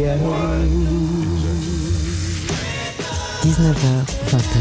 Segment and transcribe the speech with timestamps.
[0.00, 0.16] 19h,
[4.30, 4.56] 20h.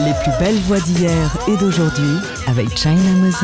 [0.00, 3.42] Les plus belles voix d'hier et d'aujourd'hui avec China Moses.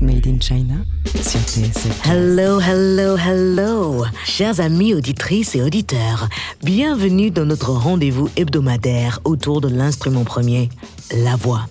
[0.00, 0.74] Made in China
[1.20, 2.06] sur TSF.
[2.06, 6.28] Hello, hello, hello, chers amis auditrices et auditeurs.
[6.62, 10.68] Bienvenue dans notre rendez-vous hebdomadaire autour de l'instrument premier,
[11.12, 11.68] la voix.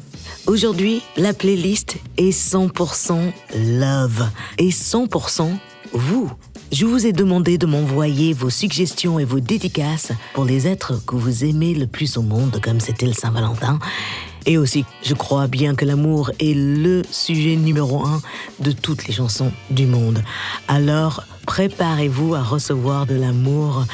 [0.48, 3.32] Aujourd'hui, la playlist est 100%
[3.80, 5.50] love et 100%
[5.94, 6.32] vous.
[6.72, 11.16] Je vous ai demandé de m'envoyer vos suggestions et vos dédicaces pour les êtres que
[11.16, 13.80] vous aimez le plus au monde, comme c'était le Saint-Valentin.
[14.46, 18.22] Et aussi, je crois bien que l'amour est le sujet numéro un
[18.60, 20.22] de toutes les chansons du monde.
[20.68, 23.86] Alors, préparez-vous à recevoir de l'amour,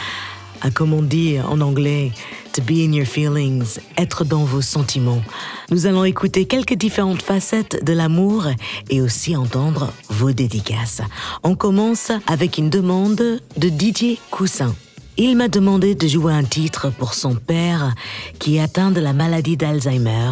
[0.62, 2.12] à comme on dit en anglais,
[2.60, 5.22] be in your feelings, être dans vos sentiments.
[5.70, 8.48] Nous allons écouter quelques différentes facettes de l'amour
[8.90, 11.02] et aussi entendre vos dédicaces.
[11.44, 14.76] On commence avec une demande de Didier Coussin.
[15.18, 17.94] Il m'a demandé de jouer un titre pour son père
[18.40, 20.32] qui est atteint de la maladie d'Alzheimer.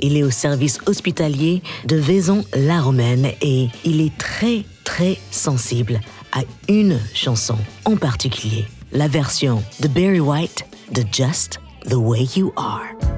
[0.00, 6.00] Il est au service hospitalier de Vaison-la-Romaine et il est très très sensible
[6.32, 12.52] à une chanson en particulier, la version de Barry White de Just the Way You
[12.56, 13.13] Are.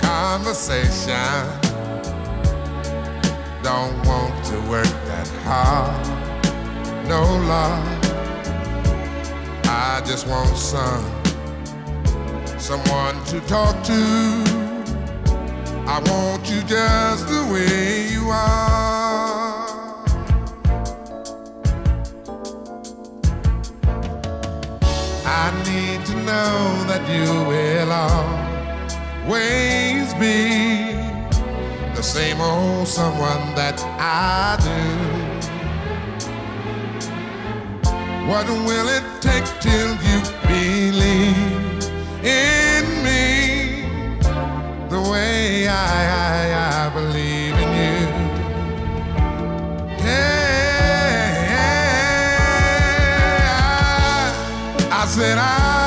[0.00, 1.46] Conversation.
[3.62, 6.06] Don't want to work that hard.
[7.08, 8.02] No love.
[9.66, 11.04] I just want some
[12.58, 14.62] someone to talk to.
[15.86, 19.72] I want you just the way you are.
[25.24, 28.41] I need to know that you will
[29.24, 30.94] always be
[31.94, 34.82] the same old someone that I do.
[38.28, 41.36] What will it take till you believe
[42.24, 43.84] in me
[44.88, 47.98] the way I, I, I believe in you?
[50.04, 51.42] Yeah,
[54.90, 55.81] I, I said I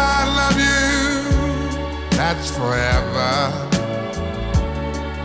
[2.43, 3.51] forever.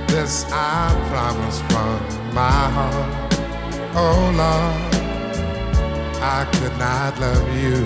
[0.09, 1.99] This I promise from
[2.35, 3.35] my heart.
[3.95, 4.95] Oh Lord,
[6.23, 7.81] I could not love you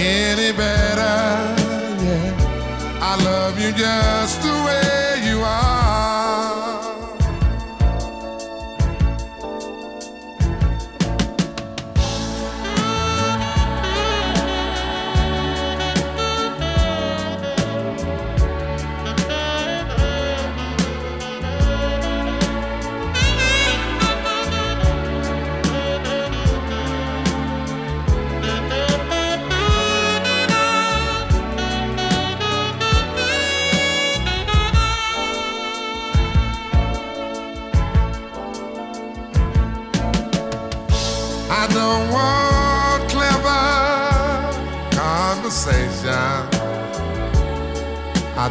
[0.00, 1.18] any better.
[2.04, 6.47] Yeah, I love you just the way you are.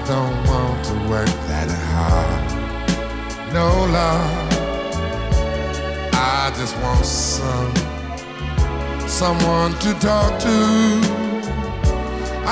[0.08, 3.54] Don't want to work that hard.
[3.54, 4.48] no love.
[6.14, 7.74] I just want some
[9.06, 10.58] someone to talk to.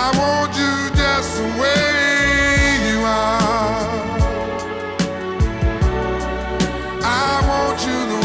[0.03, 4.03] I want you just the way you are.
[7.01, 8.24] I want you the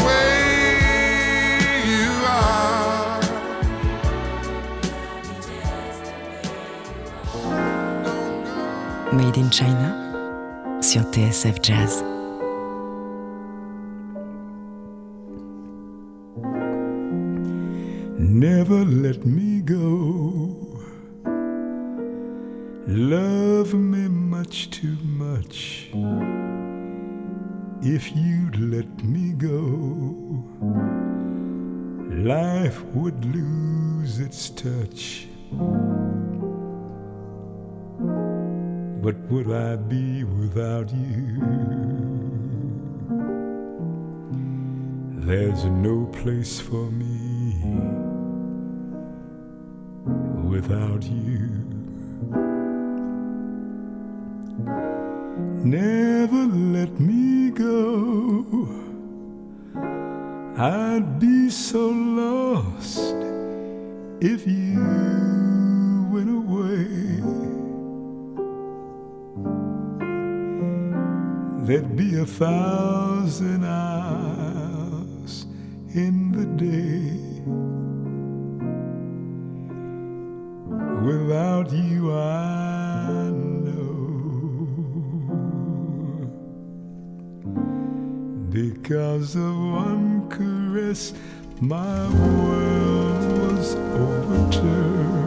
[9.31, 12.10] Made in China sur TSF Jazz.
[39.11, 41.35] What would I be without you?
[45.27, 47.57] There's no place for me
[50.47, 51.49] without you.
[55.65, 56.45] Never
[56.77, 58.45] let me go.
[60.57, 63.13] I'd be so lost
[64.21, 65.00] if you
[71.71, 75.45] There'd be a thousand hours
[75.95, 77.15] in the day.
[81.07, 83.29] Without you, I
[83.63, 83.87] know.
[88.49, 91.13] Because of one caress,
[91.61, 95.20] my world was overturned.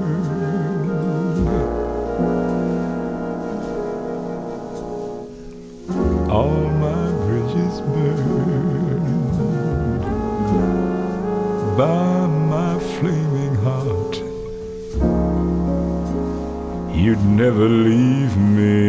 [16.95, 18.84] You'd never leave me,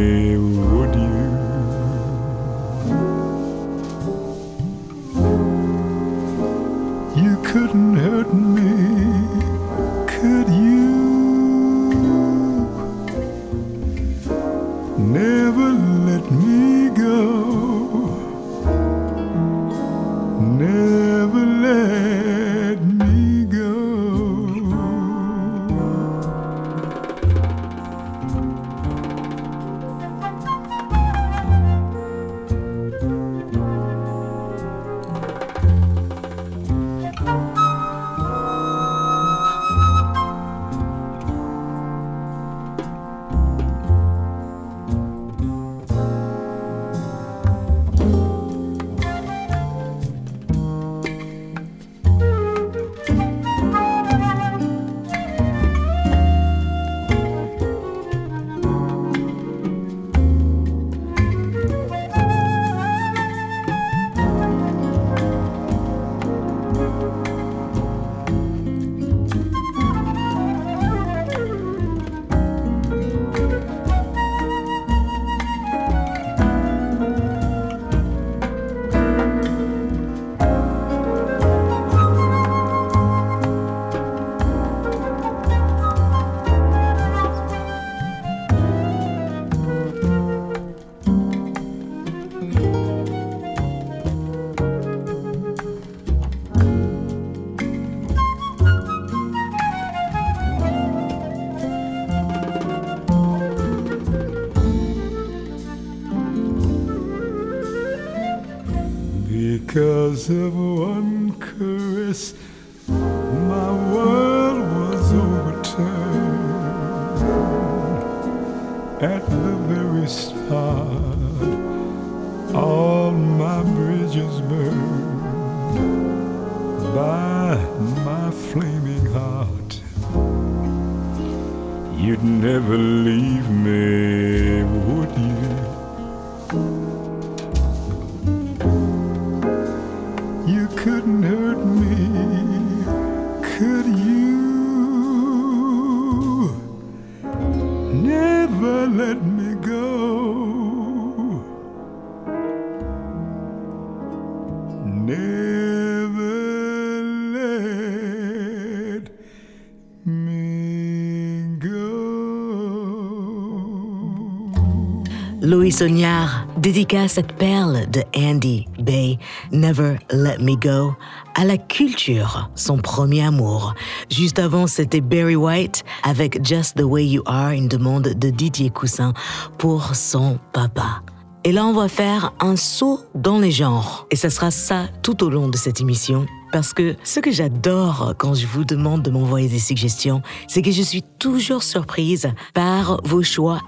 [165.66, 169.18] Louis Sognard dédica cette perle de Andy Bay,
[169.52, 170.94] Never Let Me Go,
[171.34, 173.74] à la culture, son premier amour.
[174.12, 178.69] Juste avant, c'était Barry White avec Just the Way You Are, une demande de Didier
[178.69, 179.16] Coussin
[179.57, 181.02] pour son papa.
[181.44, 184.06] Et là, on va faire un saut dans les genres.
[184.12, 186.28] Et ça sera ça tout au long de cette émission.
[186.52, 190.72] Parce que ce que j'adore quand je vous demande de m'envoyer des suggestions, c'est que
[190.72, 193.62] je suis toujours surprise par vos choix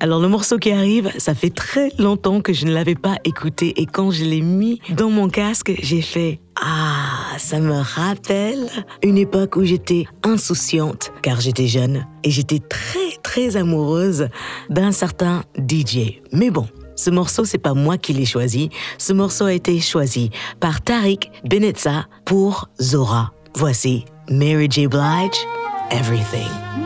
[0.00, 3.80] Alors le morceau qui arrive, ça fait très longtemps que je ne l'avais pas écouté
[3.80, 8.68] et quand je l'ai mis dans mon casque, j'ai fait ah, ça me rappelle
[9.02, 14.28] une époque où j'étais insouciante car j'étais jeune et j'étais très très amoureuse
[14.70, 16.20] d'un certain DJ.
[16.32, 18.70] Mais bon, ce morceau, c'est pas moi qui l'ai choisi.
[18.98, 20.30] Ce morceau a été choisi
[20.60, 23.32] par Tariq Benetza pour Zora.
[23.56, 24.86] Voici Mary J.
[24.86, 25.46] Blige,
[25.90, 26.83] Everything.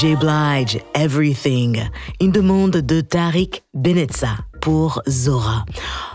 [0.00, 0.16] J.
[0.16, 1.78] Blige, Everything.
[2.22, 5.66] Une demande de Tariq Benetza pour Zora.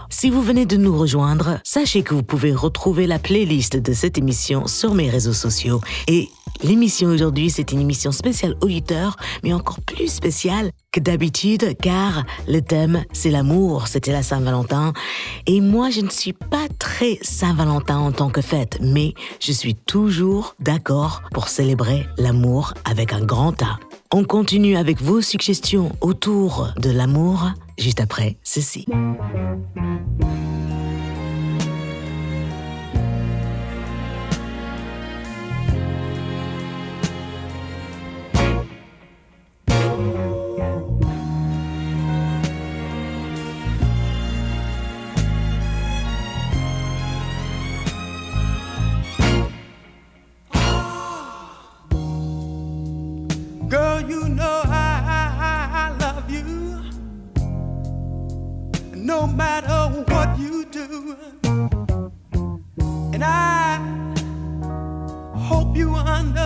[0.09, 4.17] Si vous venez de nous rejoindre, sachez que vous pouvez retrouver la playlist de cette
[4.17, 5.81] émission sur mes réseaux sociaux.
[6.07, 6.29] Et
[6.63, 12.61] l'émission aujourd'hui, c'est une émission spéciale auditeur, mais encore plus spéciale que d'habitude, car le
[12.61, 14.93] thème, c'est l'amour, c'était la Saint-Valentin.
[15.45, 19.75] Et moi, je ne suis pas très Saint-Valentin en tant que fête, mais je suis
[19.75, 23.79] toujours d'accord pour célébrer l'amour avec un grand A.
[24.13, 28.85] On continue avec vos suggestions autour de l'amour juste après ceci.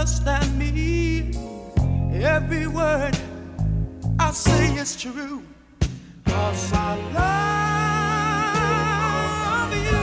[0.10, 1.32] Understand me.
[2.24, 3.16] Every word
[4.20, 5.44] I say is true.
[6.26, 6.96] Cause I
[9.62, 10.02] love you.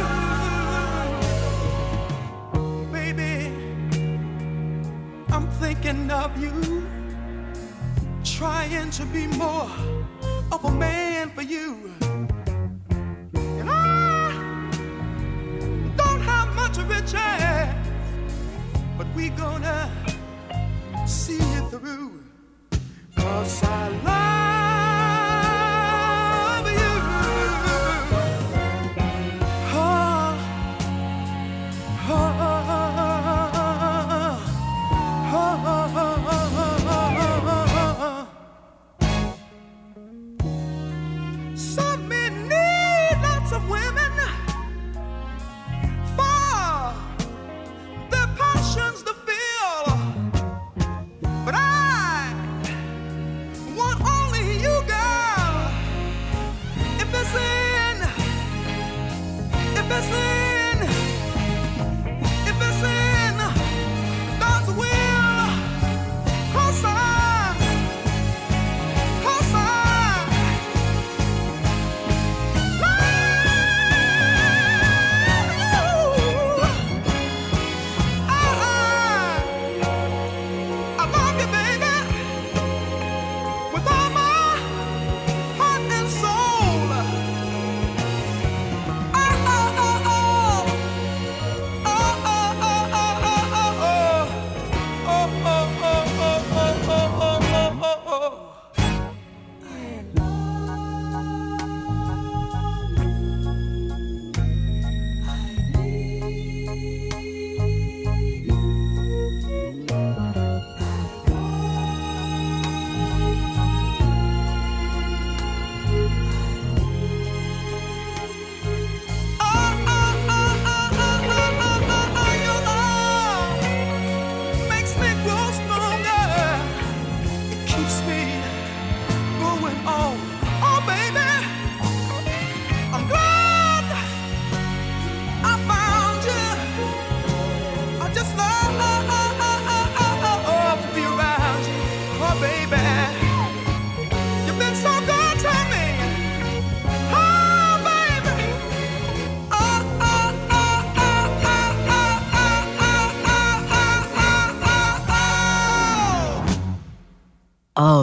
[2.92, 3.51] Baby,
[5.31, 6.87] I'm thinking of you
[8.23, 9.69] trying to be more
[10.53, 11.92] of a man for you.
[13.35, 14.31] And I
[15.97, 17.56] don't have much riches, but
[19.16, 19.90] we gonna
[21.07, 22.22] see it through.
[23.16, 24.26] Cause I love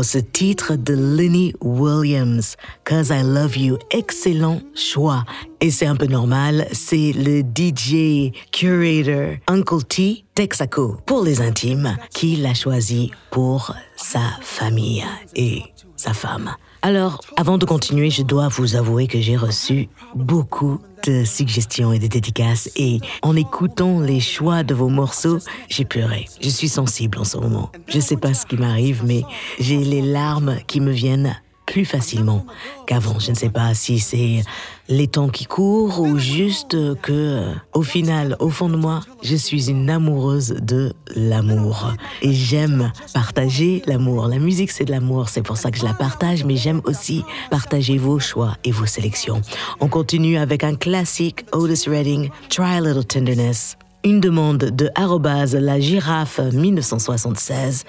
[0.04, 5.24] ce titre de Lenny Williams, Cause I Love You, excellent choix.
[5.62, 11.98] Et c'est un peu normal, c'est le DJ curator Uncle T Texaco pour les intimes
[12.14, 15.64] qui l'a choisi pour sa famille et
[15.96, 16.56] sa femme.
[16.86, 22.00] Alors, avant de continuer, je dois vous avouer que j'ai reçu beaucoup de suggestions et
[22.00, 26.28] de dédicaces et en écoutant les choix de vos morceaux, j'ai pleuré.
[26.42, 27.72] Je suis sensible en ce moment.
[27.88, 29.24] Je sais pas ce qui m'arrive, mais
[29.60, 32.46] j'ai les larmes qui me viennent plus facilement
[32.88, 33.20] qu'avant.
[33.20, 34.44] Je ne sais pas si c'est
[34.90, 39.70] les temps qui courent ou juste que, au final, au fond de moi, je suis
[39.70, 41.94] une amoureuse de l'amour.
[42.22, 44.28] Et j'aime partager l'amour.
[44.28, 47.24] La musique, c'est de l'amour, c'est pour ça que je la partage, mais j'aime aussi
[47.50, 49.42] partager vos choix et vos sélections.
[49.80, 53.78] On continue avec un classique Otis Redding, Try a Little Tenderness.
[54.04, 54.90] Une demande de
[55.60, 57.86] la girafe 1976.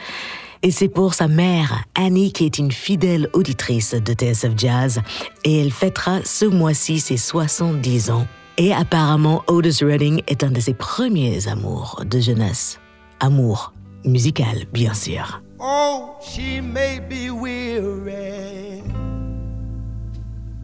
[0.64, 5.03] Et c'est pour sa mère, Annie, qui est une fidèle auditrice de TSF Jazz,
[5.44, 8.27] et elle fêtera ce mois-ci ses 70 ans.
[8.57, 12.81] Et apparemment, Otis Redding est un de ses premiers amours de jeunesse.
[13.20, 13.74] Amour
[14.07, 15.42] musical, bien sûr.
[15.61, 18.83] Oh, she may be weary.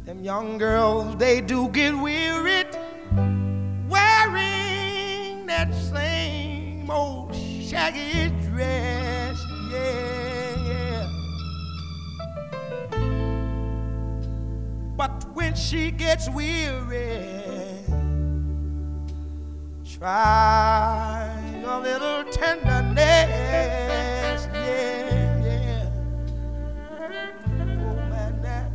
[0.06, 2.68] Them young girls, they do get wearied
[3.90, 8.99] wearing that same old shaggy dress.
[15.00, 17.26] But when she gets weary,
[19.96, 21.32] try
[21.64, 23.08] a little tenderness.
[24.52, 25.88] Yeah, yeah.
[27.48, 28.70] Oh, man, that.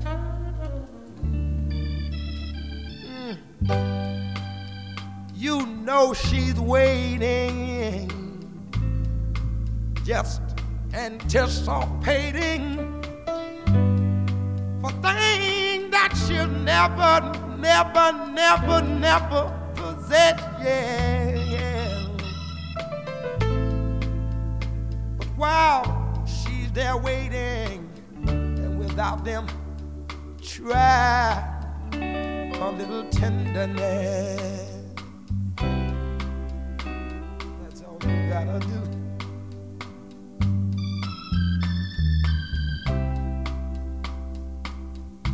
[3.21, 3.37] Mm.
[5.35, 8.09] You know she's waiting,
[10.03, 10.41] just
[10.91, 13.03] anticipating
[14.81, 15.74] for things
[16.07, 17.21] that she'll never,
[17.57, 20.39] never, never, never possess.
[20.61, 22.07] Yeah, yeah.
[25.17, 27.89] But while she's there waiting,
[28.27, 29.47] and without them,
[30.41, 31.43] try
[31.93, 34.61] a little tenderness.
[37.63, 38.94] That's all you gotta do.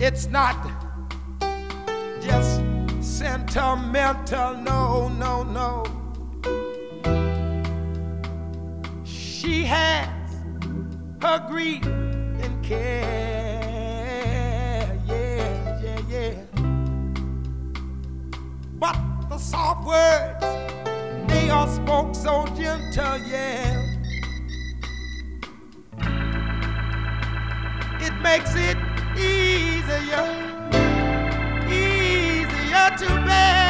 [0.04, 0.58] It's not
[2.24, 2.60] just
[3.02, 5.86] sentimental, no, no, no.
[9.04, 10.10] She has
[11.22, 13.60] her grief and care,
[15.06, 16.34] yeah, yeah, yeah.
[18.80, 18.98] But
[19.30, 20.44] the soft words,
[21.32, 23.78] they are spoke so gentle, yeah.
[28.00, 30.28] It makes it easier,
[31.70, 33.61] easier to bear.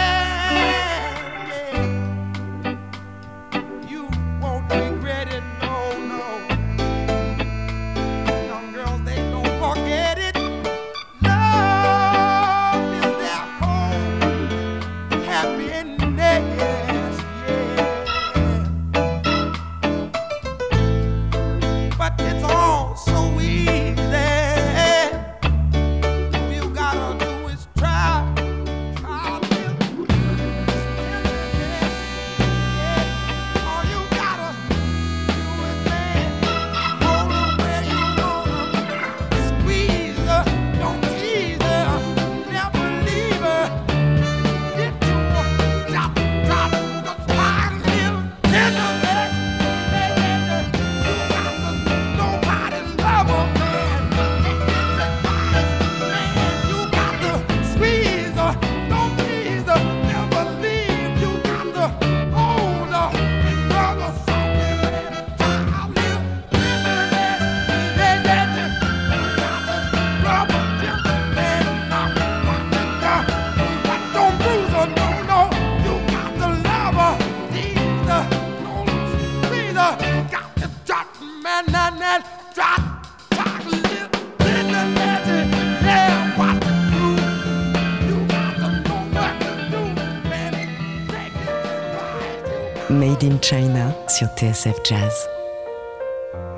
[93.42, 95.28] China sur TSF Jazz.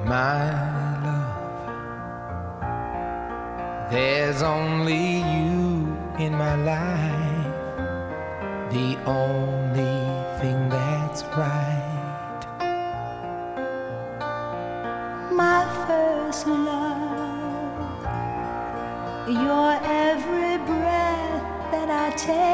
[0.06, 0.52] my
[1.04, 1.34] love.
[3.90, 7.54] There's only you in my life,
[8.72, 10.00] the only
[10.40, 11.94] thing that's right.
[15.34, 16.94] my first love.
[19.28, 22.53] Your every breath that I take,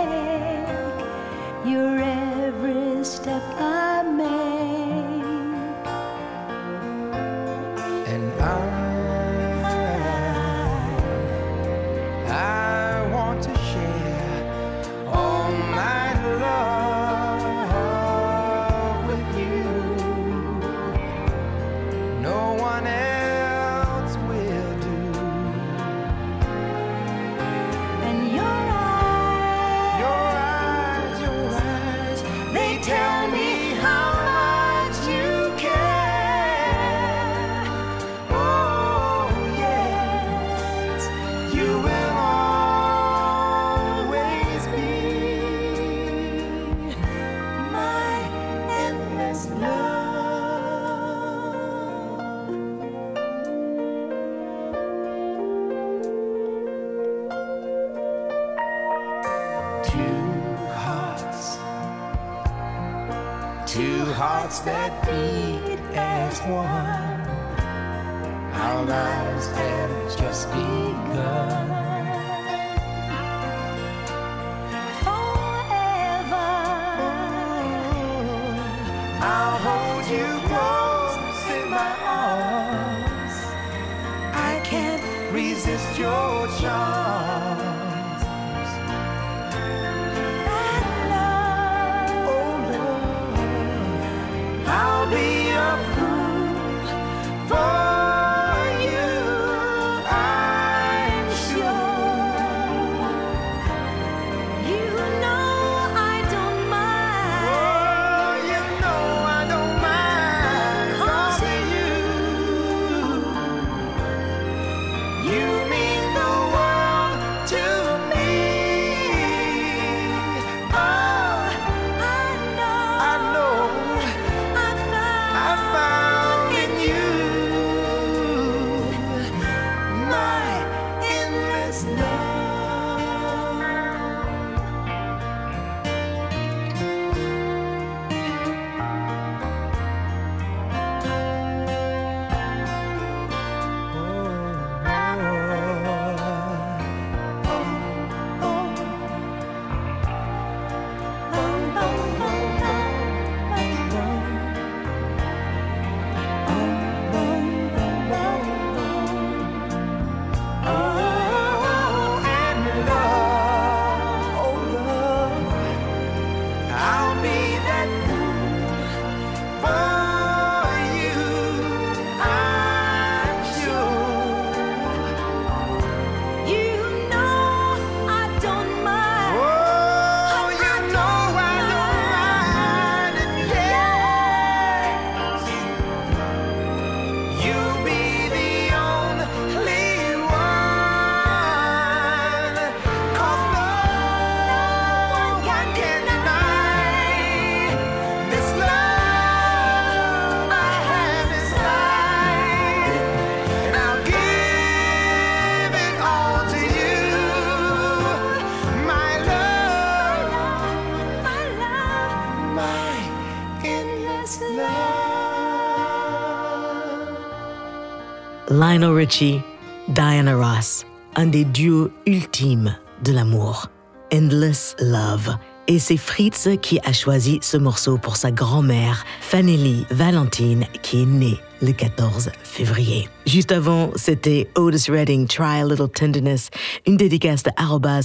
[218.70, 219.42] Lionel Richie,
[219.88, 223.66] Diana Ross, un des duos ultimes de l'amour.
[224.14, 225.38] Endless Love.
[225.68, 231.06] Et c'est Fritz qui a choisi ce morceau pour sa grand-mère, Fanny Valentine, qui est
[231.08, 233.10] née le 14 février.
[233.26, 236.52] Juste avant, c'était Otis Redding, Try a Little Tenderness,
[236.86, 237.52] une dédicace de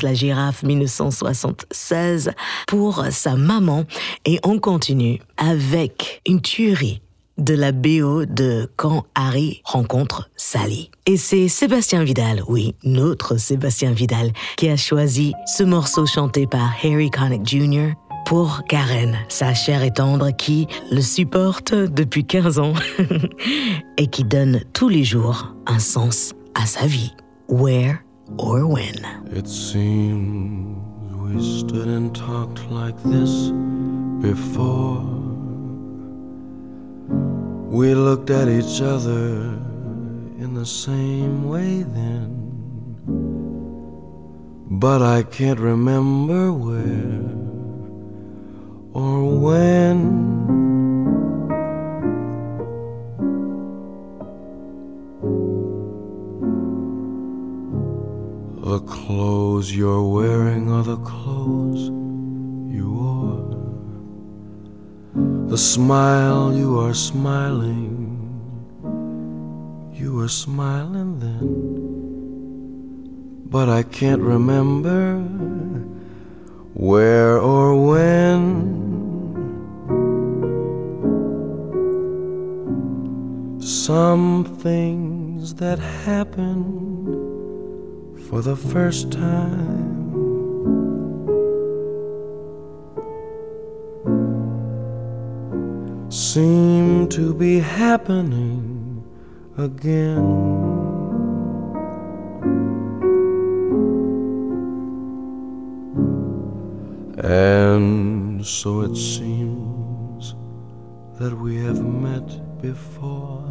[0.02, 2.30] la girafe 1976
[2.66, 3.84] pour sa maman.
[4.24, 7.02] Et on continue avec une tuerie
[7.38, 10.90] de la BO de Quand Harry rencontre Sally.
[11.06, 16.74] Et c'est Sébastien Vidal, oui, notre Sébastien Vidal, qui a choisi ce morceau chanté par
[16.82, 17.92] Harry Connick Jr.
[18.26, 22.74] pour Karen, sa chère et tendre qui le supporte depuis 15 ans
[23.96, 27.14] et qui donne tous les jours un sens à sa vie.
[27.48, 28.02] Where
[28.38, 29.06] or when?
[29.36, 29.46] It
[31.34, 33.50] we stood and talked like this
[34.20, 35.23] before.
[37.74, 39.34] We looked at each other
[40.38, 42.30] in the same way then.
[44.70, 47.18] But I can't remember where
[48.92, 49.98] or when.
[58.62, 62.03] The clothes you're wearing are the clothes
[65.48, 68.18] The smile you are smiling,
[69.92, 71.74] you were smiling then.
[73.46, 75.18] But I can't remember
[76.74, 78.74] where or when.
[83.60, 86.64] Some things that happen
[88.28, 89.93] for the first time.
[96.14, 99.02] Seem to be happening
[99.58, 100.22] again.
[107.18, 110.36] And so it seems
[111.18, 113.44] that we have met before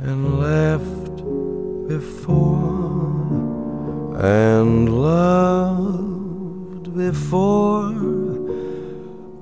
[0.00, 1.22] and left
[1.86, 2.56] before
[4.18, 8.33] and loved before,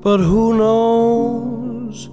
[0.02, 2.08] but who knows?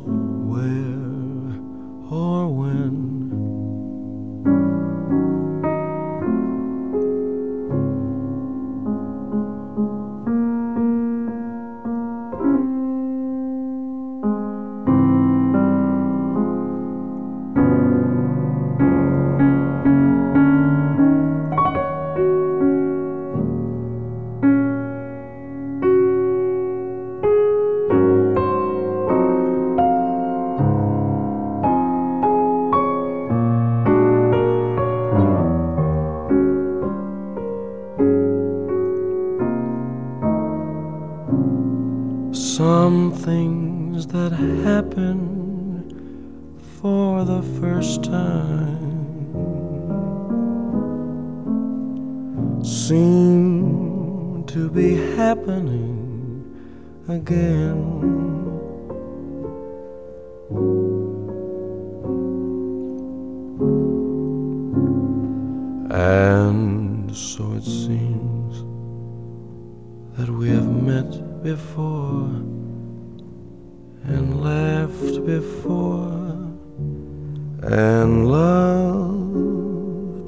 [77.71, 79.55] and loved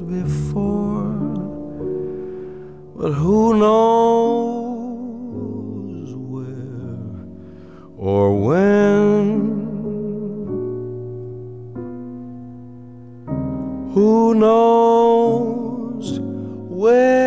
[0.08, 1.14] before.
[2.96, 4.94] But who knows
[6.16, 7.26] where
[7.98, 9.50] or when?
[13.96, 16.20] Who knows
[16.70, 17.21] where?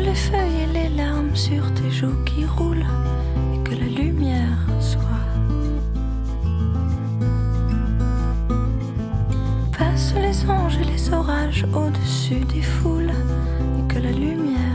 [0.00, 2.86] les feuilles et les larmes sur tes joues qui roulent
[3.54, 5.00] et que la lumière soit.
[9.76, 13.12] Passe les anges et les orages au-dessus des foules
[13.78, 14.73] et que la lumière.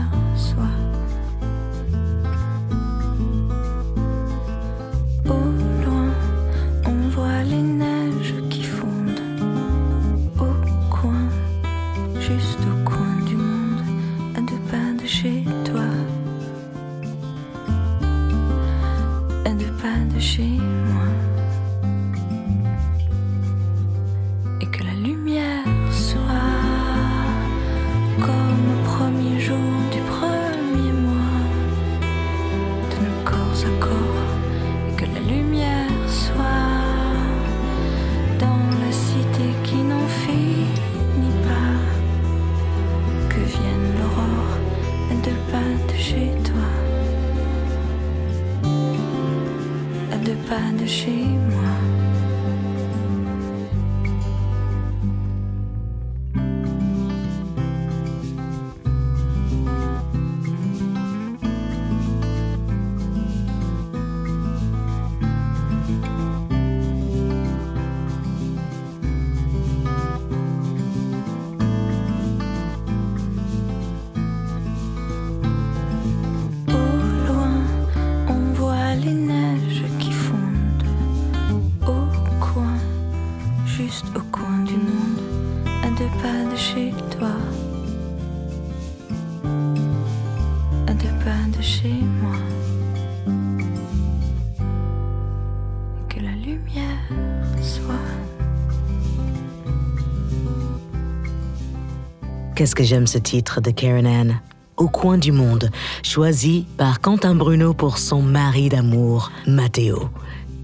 [102.60, 104.40] Qu'est-ce que j'aime ce titre de Karen Ann
[104.76, 105.70] Au coin du monde,
[106.02, 110.10] choisi par Quentin Bruno pour son mari d'amour, Matteo.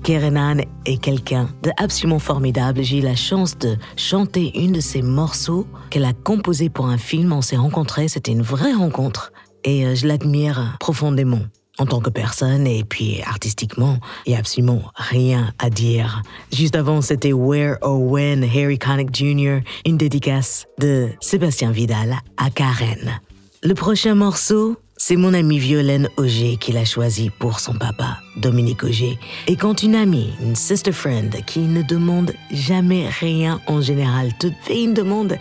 [0.03, 2.83] Karen Ann est quelqu'un d'absolument formidable.
[2.83, 6.99] J'ai eu la chance de chanter une de ses morceaux qu'elle a composé pour un
[6.99, 7.33] film.
[7.33, 9.33] On s'est rencontrés, c'était une vraie rencontre
[9.65, 11.41] et euh, je l'admire profondément
[11.79, 16.23] en tant que personne et puis artistiquement, il n'y a absolument rien à dire.
[16.53, 22.51] Juste avant, c'était Where or When Harry Connick Jr., une dédicace de Sébastien Vidal à
[22.51, 23.21] Karen.
[23.63, 28.83] Le prochain morceau, c'est mon amie Violaine Auger qui l'a choisi pour son papa, Dominique
[28.83, 29.19] Auger.
[29.47, 34.49] Et quand une amie, une sister friend, qui ne demande jamais rien en général, te
[34.63, 35.37] fait une demande,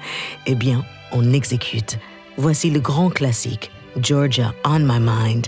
[0.46, 2.00] eh bien, on exécute.
[2.38, 3.72] Voici le grand classique,
[4.02, 5.48] Georgia on My Mind,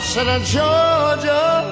[0.00, 1.64] Said, Georgia,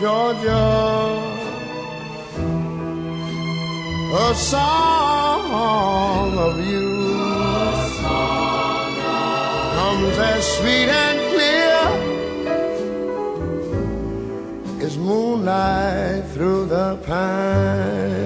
[0.00, 1.20] Georgia,
[4.14, 6.96] a song of you.
[9.76, 11.78] Comes as sweet and clear
[14.84, 18.25] as moonlight through the pines.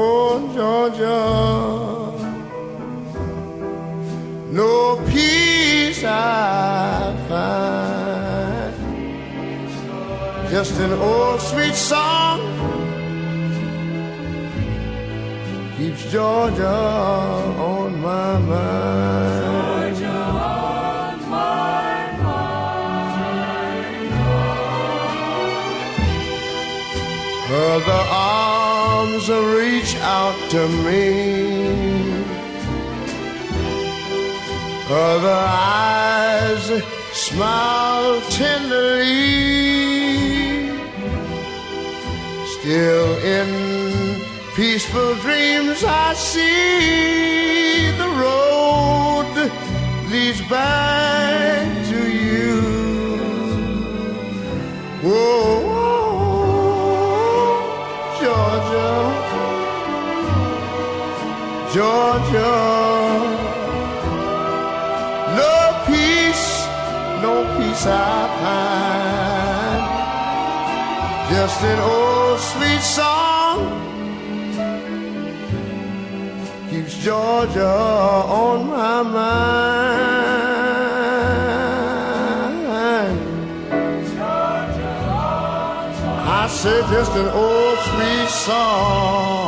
[0.00, 1.20] oh Georgia,
[4.52, 8.08] no peace I find
[10.50, 12.40] just an old sweet song
[15.76, 19.37] keeps Georgia on my mind.
[29.28, 32.08] Reach out to me.
[34.90, 39.08] Other eyes smile tenderly.
[42.58, 43.48] Still in
[44.56, 49.50] peaceful dreams, I see the road
[50.10, 52.62] leads back to you.
[55.02, 55.57] Whoa,
[61.72, 62.54] Georgia.
[65.36, 66.66] No peace,
[67.20, 67.92] no peace I
[68.40, 69.82] find.
[71.30, 73.58] Just an old sweet song
[76.70, 80.08] keeps Georgia on my mind.
[84.16, 84.94] Georgia.
[86.40, 89.47] I said just an old sweet song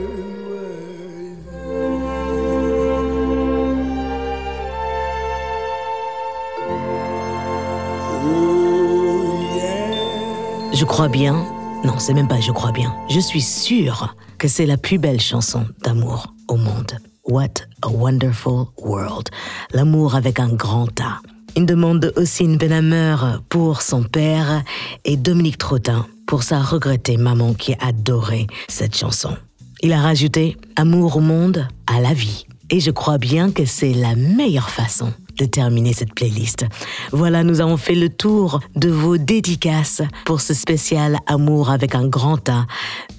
[10.81, 11.45] Je crois bien,
[11.85, 15.21] non, c'est même pas je crois bien, je suis sûre que c'est la plus belle
[15.21, 16.97] chanson d'amour au monde.
[17.23, 19.29] What a wonderful world.
[19.73, 21.19] L'amour avec un grand A.
[21.55, 23.15] Une demande de Ossine Benhammer
[23.47, 24.63] pour son père
[25.05, 29.37] et Dominique Trottin pour sa regrettée maman qui adorait cette chanson.
[29.83, 32.47] Il a rajouté Amour au monde, à la vie.
[32.71, 36.65] Et je crois bien que c'est la meilleure façon de terminer cette playlist.
[37.11, 42.07] Voilà, nous avons fait le tour de vos dédicaces pour ce spécial Amour avec un
[42.07, 42.67] grand A.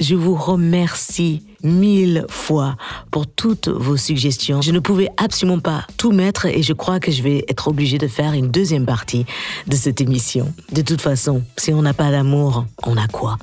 [0.00, 2.76] Je vous remercie mille fois
[3.10, 4.62] pour toutes vos suggestions.
[4.62, 7.98] Je ne pouvais absolument pas tout mettre et je crois que je vais être obligée
[7.98, 9.26] de faire une deuxième partie
[9.66, 10.52] de cette émission.
[10.72, 13.36] De toute façon, si on n'a pas d'amour, on a quoi?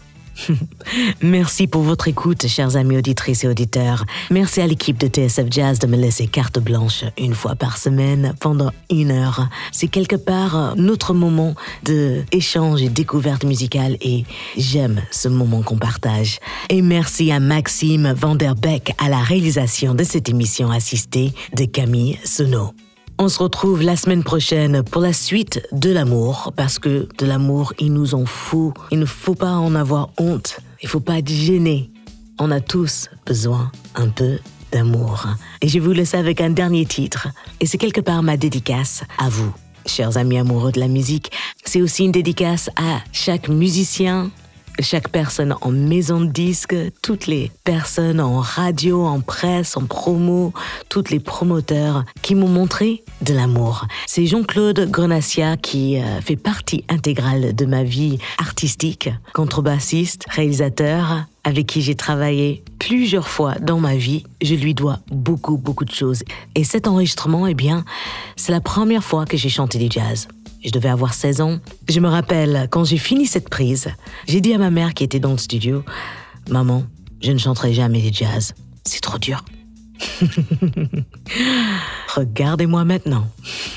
[1.21, 4.05] Merci pour votre écoute, chers amis auditrices et auditeurs.
[4.29, 8.33] Merci à l'équipe de TSF Jazz de me laisser carte blanche une fois par semaine
[8.39, 9.47] pendant une heure.
[9.71, 14.25] C'est quelque part notre moment de échange et découverte musicale et
[14.57, 16.39] j'aime ce moment qu'on partage.
[16.69, 22.73] Et merci à Maxime Vanderbeck à la réalisation de cette émission assistée de Camille Sono.
[23.21, 27.73] On se retrouve la semaine prochaine pour la suite de l'amour, parce que de l'amour,
[27.77, 28.73] il nous en faut.
[28.91, 30.61] Il ne faut pas en avoir honte.
[30.81, 31.91] Il ne faut pas être gêné.
[32.39, 34.39] On a tous besoin un peu
[34.71, 35.27] d'amour.
[35.61, 37.27] Et je vous laisse avec un dernier titre.
[37.59, 39.53] Et c'est quelque part ma dédicace à vous,
[39.85, 41.29] chers amis amoureux de la musique.
[41.65, 44.31] C'est aussi une dédicace à chaque musicien,
[44.79, 50.53] chaque personne en maison de disque, toutes les personnes en radio, en presse, en promo,
[50.89, 53.87] toutes les promoteurs qui m'ont montré de l'amour.
[54.07, 61.67] C'est Jean-Claude Grenassia qui euh, fait partie intégrale de ma vie artistique, contrebassiste, réalisateur, avec
[61.67, 64.23] qui j'ai travaillé plusieurs fois dans ma vie.
[64.41, 66.23] Je lui dois beaucoup, beaucoup de choses.
[66.55, 67.85] Et cet enregistrement, eh bien,
[68.35, 70.27] c'est la première fois que j'ai chanté du jazz.
[70.63, 71.59] Je devais avoir 16 ans.
[71.87, 73.89] Je me rappelle, quand j'ai fini cette prise,
[74.27, 75.83] j'ai dit à ma mère qui était dans le studio,
[76.49, 76.83] Maman,
[77.21, 78.53] je ne chanterai jamais du jazz.
[78.83, 79.43] C'est trop dur.
[82.15, 83.27] Regardez-moi maintenant.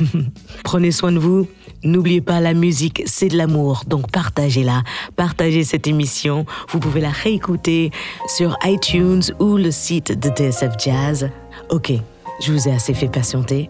[0.64, 1.47] Prenez soin de vous.
[1.85, 3.83] N'oubliez pas, la musique, c'est de l'amour.
[3.87, 4.83] Donc partagez-la.
[5.16, 6.47] Partagez cette émission.
[6.70, 7.91] Vous pouvez la réécouter
[8.26, 11.28] sur iTunes ou le site de TSF Jazz.
[11.70, 11.93] Ok,
[12.41, 13.68] je vous ai assez fait patienter.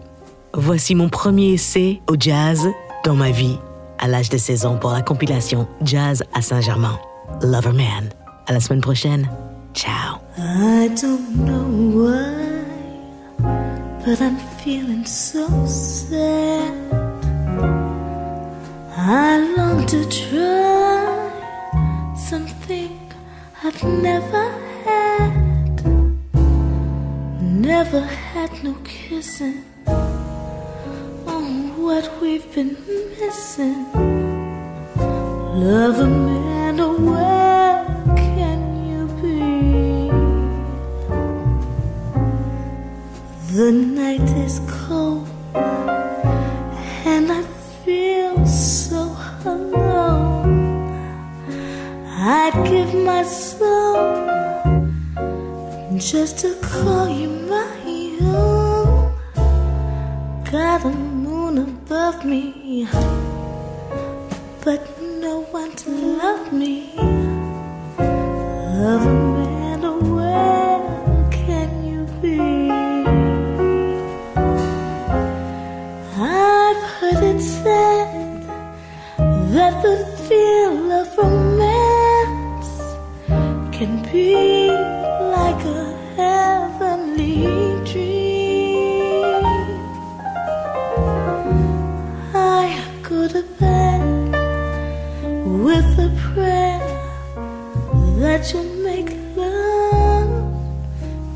[0.53, 2.67] Voici mon premier essai au jazz
[3.03, 3.59] dans ma vie
[3.99, 6.99] à l'âge de 16 ans pour la compilation Jazz à Saint-Germain.
[7.41, 8.09] Loverman.
[8.47, 9.29] À la semaine prochaine.
[9.73, 10.19] Ciao.
[10.37, 12.63] I don't know why,
[14.05, 16.73] but I'm feeling so sad.
[18.97, 21.31] I long to try
[22.15, 22.91] something
[23.63, 24.51] I've never
[24.85, 25.81] had.
[27.41, 29.72] Never had no kissing.
[31.83, 32.77] What we've been
[33.19, 33.91] missing.
[34.95, 37.83] Love a man, oh, where
[38.15, 40.09] can you be?
[43.53, 45.27] The night is cold,
[47.05, 47.43] and I
[47.83, 50.87] feel so alone.
[52.07, 53.97] I'd give my soul
[55.97, 57.67] just to call you my
[58.21, 59.13] own.
[60.49, 61.12] Got a
[61.57, 62.87] above me,
[64.63, 64.81] but
[65.21, 66.93] no one to love me.
[68.85, 72.39] Love a man, oh, where can you be?
[76.17, 78.43] I've heard it said
[79.55, 79.97] that the
[80.27, 82.71] feel of romance
[83.71, 84.82] can be.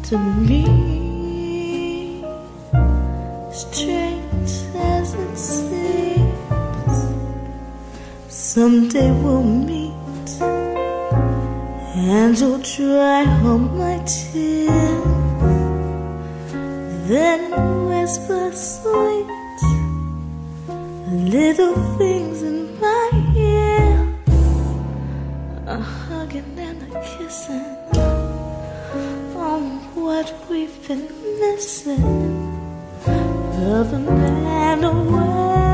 [0.10, 0.64] to me.
[3.52, 6.98] Strange as it seems.
[8.30, 10.32] Someday we'll meet
[11.98, 15.04] and you'll dry on my tears.
[17.10, 17.52] Then
[17.90, 19.28] whisper sweet
[21.36, 24.16] little things in my ear.
[25.68, 27.77] A hugging and a kissing
[30.08, 31.06] what we've been
[31.42, 32.02] missing.
[33.06, 35.67] love Other man away.